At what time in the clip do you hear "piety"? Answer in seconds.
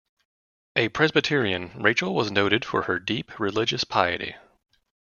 3.83-4.35